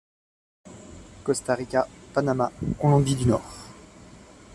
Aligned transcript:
Costa 1.21 1.53
Rica, 1.53 1.87
Panama, 2.11 2.51
Colombie 2.79 3.13
du 3.13 3.27
Nord. 3.27 3.43